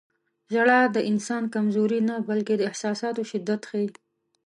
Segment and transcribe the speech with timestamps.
[0.53, 3.89] •ژړا د انسان کمزوري نه، بلکې د احساساتو شدت ښيي.